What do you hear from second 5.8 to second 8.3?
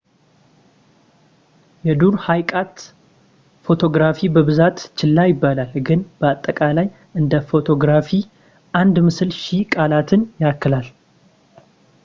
ግን በአጠቃላይ እንደ ፎቶግራፊ